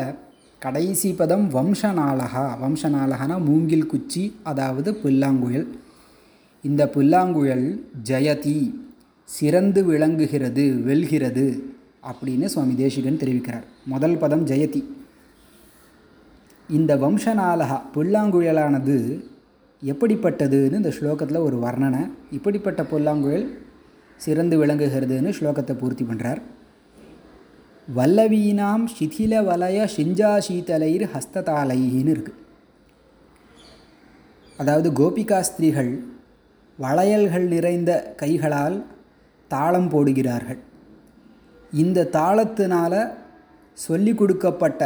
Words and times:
கடைசி 0.62 1.14
பதம் 1.14 1.46
வம்சநாளகா 1.54 2.44
வம்சநாளகனா 2.64 3.38
மூங்கில் 3.46 3.86
குச்சி 3.86 4.36
அதாவது 4.44 4.92
புல்லாங்குழல் 5.04 5.70
இந்த 6.69 6.83
புல்லாங்குழல் 6.95 7.69
ஜெயதி 8.11 8.59
சிறந்து 9.29 9.81
விளங்குகிறது 9.85 10.65
வெல்கிறது 10.89 11.47
அப்படின்னு 12.11 12.47
சுவாமி 12.55 12.75
தேசிகன் 12.75 13.21
தெரிவிக்கிறார். 13.23 13.67
முதல் 13.85 14.17
பதம் 14.19 14.45
ஜெயதி. 14.47 14.83
இந்த 16.69 16.93
வம்சநாளகா 16.97 17.79
புல்லாங்குழலானது 17.95 18.97
எப்படிப்பட்டதுன்னு 19.83 20.81
இந்த 20.83 20.93
ஸ்லோகத்தில் 20.99 21.45
ஒரு 21.47 21.57
வர்ணனை 21.65 22.03
இப்படிப்பட்ட 22.31 22.83
புல்லாங்குழல் 22.83 23.47
சிறந்து 24.21 24.57
விளங்குகிறதுன்னு 24.63 25.31
ஸ்லோகத்தை 25.39 25.75
பூர்த்தி 25.81 26.05
பண்ணுறார் 26.05 26.41
வல்லவீனாம் 27.89 28.85
சிதில 28.99 29.43
வலய 29.49 29.79
சிஞ்சாசீதலைர் 29.97 31.05
ஹஸ்ததாலைன்னு 31.15 32.13
இருக்குது 32.15 32.43
அதாவது 34.59 34.89
கோபிகா 34.93 35.39
ஸ்திரீகள் 35.41 35.93
வளையல்கள் 36.79 37.47
நிறைந்த 37.55 37.91
கைகளால் 38.21 38.77
தாளம் 39.51 39.91
போடுகிறார்கள். 39.93 40.61
இந்த 41.73 42.09
தாளத்தினால் 42.17 43.01
சொல்லி 43.79 44.13
கொடுக்கப்பட்ட 44.15 44.83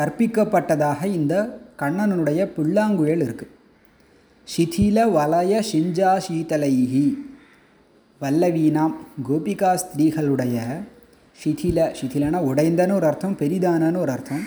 கற்பிக்கப்பட்டதாக 0.00 1.00
இந்த 1.18 1.34
கண்ணனுடைய 1.82 2.40
புல்லாங்குழல் 2.56 3.22
இருக்குது 3.26 3.54
சிதில 4.48 4.98
வலய 5.16 5.52
ஷிஞ்சா 5.70 6.10
சீதலைஹி 6.26 7.06
வல்லவீனாம் 8.20 8.94
கோபிகா 9.28 9.70
ஸ்திரீகளுடைய 9.82 10.56
சிதில 11.38 11.78
சிதிலனா 11.98 12.38
உடைந்தன்னு 12.50 12.96
ஒரு 13.00 13.06
அர்த்தம் 13.10 13.36
பெரிதானன்னு 13.42 14.02
ஒரு 14.04 14.12
அர்த்தம். 14.16 14.44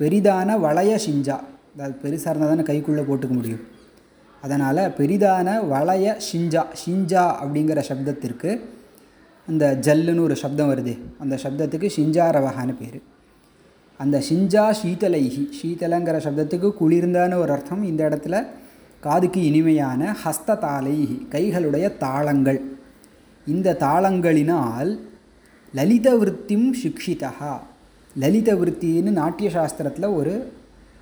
பெரிதான 0.00 0.58
வளைய 0.66 0.92
ஷிஞ்சா 1.06 1.36
அதாவது 1.72 1.96
பெருசாக 2.02 2.30
இருந்தால் 2.30 2.52
தானே 2.52 2.64
கைக்குள்ளே 2.70 3.04
போட்டுக்க 3.08 3.34
முடியும். 3.34 3.64
அதனால் 4.42 4.82
பெரிதான 4.98 5.48
வளைய 5.68 6.06
ஷிஞ்சா 6.26 6.62
ஷிஞ்சா 6.82 7.24
அப்படிங்கிற 7.42 7.80
சப்தத்திற்கு 7.90 8.50
அந்த 9.48 9.64
ஜல்லுன்னு 9.86 10.24
ஒரு 10.28 10.36
சப்தம் 10.36 10.70
வருது. 10.72 10.94
அந்த 11.22 11.34
சப்தத்துக்கு 11.42 11.88
ஷிஞ்சாரவகான்னு 11.96 12.74
பேர். 12.78 12.98
அந்த 14.00 14.16
ஷிஞ்சா 14.28 14.64
சீதலைஹி 14.80 15.42
சீதலங்கிற 15.58 16.16
சப்தத்துக்கு 16.26 16.68
குளிர்ந்தான்னு 16.80 17.36
ஒரு 17.42 17.52
அர்த்தம். 17.52 17.82
இந்த 17.82 18.00
இடத்துல 18.08 18.46
காதுக்கு 19.00 19.40
இனிமையான 19.44 20.16
ஹஸ்த 20.24 20.58
தாலைஹி 20.64 21.16
கைகளுடைய 21.34 21.86
தாளங்கள். 21.98 22.60
இந்த 23.46 23.76
தாளங்களினால் 23.80 24.90
லலித 25.74 26.08
விற்த்திம் 26.20 26.68
சிக்ஷிதா 26.82 27.52
லலித 28.16 28.50
விற்த்தின்னு 28.60 29.10
நாட்டிய 29.20 29.48
சாஸ்திரத்தில் 29.50 30.14
ஒரு 30.14 30.34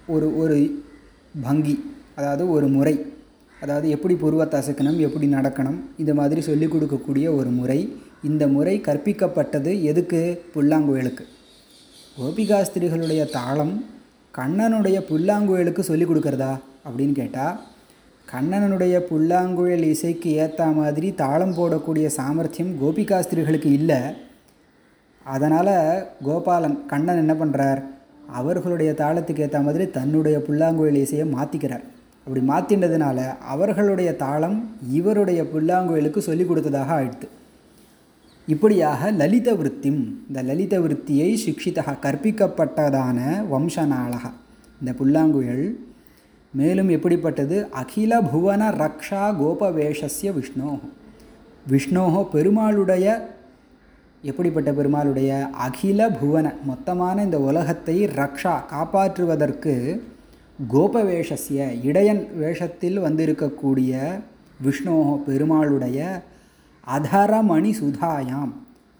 ஒரு 0.06 0.38
ஒரு 0.38 0.58
பங்கி 1.42 1.76
அதாவது 2.16 2.50
ஒரு 2.50 2.66
முறை. 2.66 2.94
அதாவது 3.60 3.90
எப்படி 3.90 4.14
புருவத்தை 4.14 4.60
அசைக்கணும் 4.60 4.96
எப்படி 4.96 5.32
நடக்கணும் 5.32 5.80
இந்த 5.96 6.14
மாதிரி 6.14 6.40
சொல்லிக் 6.40 6.74
கொடுக்கக்கூடிய 6.74 7.36
ஒரு 7.36 7.50
முறை. 7.50 7.96
இந்த 8.22 8.48
முறை 8.48 8.80
கற்பிக்கப்பட்டது 8.80 9.82
எதுக்கு? 9.82 10.44
புல்லாங்குழலுக்கு. 10.54 11.24
கோபிகாஸ்திரிகளுடைய 12.18 13.30
தாளம் 13.30 13.84
கண்ணனுடைய 14.36 15.00
புல்லாங்குழலுக்கு 15.10 15.80
சொல்லிக் 15.80 16.10
கொடுக்குறதா? 16.10 16.58
அப்படின்னு 16.88 17.12
கேட்டால் 17.12 17.60
கண்ணனுடைய 18.32 18.96
புல்லாங்குழல் 18.98 19.82
இசைக்கு 19.82 20.30
ஏற்ற 20.30 20.66
மாதிரி 20.66 21.14
தாளம் 21.14 21.54
போடக்கூடிய 21.54 22.06
சாமர்த்தியம் 22.06 22.82
கோபிகாஸ்திரிகளுக்கு 22.82 23.72
இல்லை. 23.72 23.96
அதனால் 25.24 26.06
கோபாலன் 26.24 26.86
கண்ணன் 26.86 27.16
என்ன 27.16 27.44
பண்ணுறார் 27.44 27.82
அவர்களுடைய 28.26 28.92
தாளத்துக்கு 28.92 29.38
ஏற்ற 29.38 29.60
மாதிரி 29.60 29.90
தன்னுடைய 29.90 30.38
புல்லாங்குழல் 30.38 30.94
இசையை 30.94 31.32
மாற்றிக்கிறார் 31.32 31.82
அப்படி 32.26 32.42
மாற்றினதுனால 32.48 33.18
அவர்களுடைய 33.38 34.16
தாளம் 34.16 34.58
இவருடைய 34.90 35.40
புல்லாங்குழலுக்கு 35.52 36.18
சொல்லிக் 36.18 36.48
கொடுத்ததாக 36.48 36.94
ஆயிடுத்து 36.98 37.26
இப்படியாக 38.48 39.10
லலித 39.10 39.50
விற்த்திம் 39.56 40.00
இந்த 40.28 40.42
லலித 40.42 40.74
விற்த்தியை 40.84 41.28
சிக்ஷிதா 41.44 41.92
கற்பிக்கப்பட்டதான 42.04 43.18
வம்சநாளகா 43.52 44.30
இந்த 44.80 44.92
புல்லாங்குழல் 44.92 45.66
மேலும் 46.54 46.88
எப்படிப்பட்டது? 46.88 47.56
அகில 47.70 48.22
புவன 48.22 48.62
ரக்ஷா 48.82 49.22
கோபவேஷஸ்ய 49.40 50.32
விஷ்ணோ 50.38 50.72
விஷ்ணோஹோ 51.70 52.22
பெருமாளுடைய 52.34 53.06
எப்படிப்பட்ட 54.22 54.70
பெருமாளுடைய? 54.72 55.30
அகில 55.66 56.00
புவன 56.20 56.46
மொத்தமான 56.70 57.16
இந்த 57.22 57.38
உலகத்தை 57.40 57.96
ரக்ஷா 58.20 58.54
காப்பாற்றுவதற்கு 58.72 59.74
கோபவேஷஸ்ய 60.72 61.82
இடையன் 61.82 62.28
வேஷத்தில் 62.36 62.98
வந்திருக்கக்கூடிய 62.98 64.20
விஷ்ணோ 64.62 65.22
பெருமாளுடைய 65.26 66.22
அதரமணி 66.86 67.74
சுதாயாம் 67.80 68.52